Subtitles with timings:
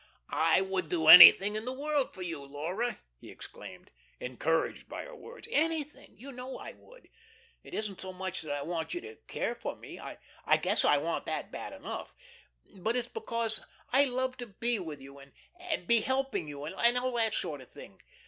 [0.33, 5.13] "I would do anything in the world for you, Laura," he exclaimed, encouraged by her
[5.15, 6.15] words; "anything.
[6.17, 7.07] You know I would.
[7.63, 10.83] It isn't so much that I want you to care for me and I guess
[10.83, 12.15] I want that bad enough
[12.73, 15.33] but it's because I love to be with you, and
[15.85, 18.01] be helping you, and all that sort of thing.